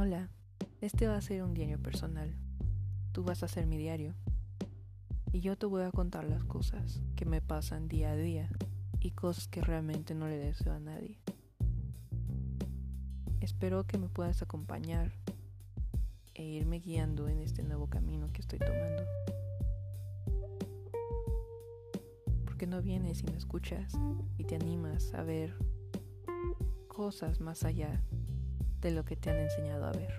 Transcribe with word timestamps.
Hola, 0.00 0.30
este 0.80 1.08
va 1.08 1.16
a 1.16 1.20
ser 1.20 1.42
un 1.42 1.54
diario 1.54 1.82
personal. 1.82 2.32
Tú 3.10 3.24
vas 3.24 3.42
a 3.42 3.48
ser 3.48 3.66
mi 3.66 3.76
diario. 3.76 4.14
Y 5.32 5.40
yo 5.40 5.58
te 5.58 5.66
voy 5.66 5.82
a 5.82 5.90
contar 5.90 6.22
las 6.22 6.44
cosas 6.44 7.02
que 7.16 7.24
me 7.24 7.40
pasan 7.40 7.88
día 7.88 8.12
a 8.12 8.16
día 8.16 8.48
y 9.00 9.10
cosas 9.10 9.48
que 9.48 9.60
realmente 9.60 10.14
no 10.14 10.28
le 10.28 10.38
deseo 10.38 10.72
a 10.72 10.78
nadie. 10.78 11.18
Espero 13.40 13.88
que 13.88 13.98
me 13.98 14.08
puedas 14.08 14.40
acompañar 14.40 15.10
e 16.34 16.44
irme 16.44 16.78
guiando 16.78 17.26
en 17.28 17.40
este 17.40 17.64
nuevo 17.64 17.88
camino 17.88 18.32
que 18.32 18.42
estoy 18.42 18.60
tomando. 18.60 19.02
Porque 22.44 22.68
no 22.68 22.82
vienes 22.82 23.22
y 23.22 23.24
me 23.24 23.36
escuchas 23.36 23.94
y 24.36 24.44
te 24.44 24.54
animas 24.54 25.12
a 25.14 25.24
ver 25.24 25.56
cosas 26.86 27.40
más 27.40 27.64
allá 27.64 28.00
de 28.80 28.90
lo 28.90 29.04
que 29.04 29.16
te 29.16 29.30
han 29.30 29.38
enseñado 29.38 29.86
a 29.86 29.92
ver. 29.92 30.12